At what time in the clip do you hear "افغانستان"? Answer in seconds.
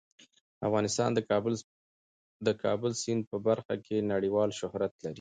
0.67-1.09